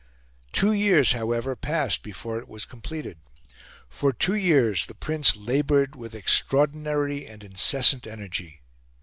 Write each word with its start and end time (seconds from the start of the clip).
Two 0.51 0.73
years, 0.73 1.11
however, 1.11 1.55
passed 1.55 2.01
before 2.01 2.39
it 2.39 2.47
was 2.47 2.65
completed. 2.65 3.19
For 3.87 4.11
two 4.11 4.33
years 4.33 4.87
the 4.87 4.95
Prince 4.95 5.35
laboured 5.35 5.95
with 5.95 6.15
extraordinary 6.15 7.27
and 7.27 7.43
incessant 7.43 8.07
energy. 8.07 8.61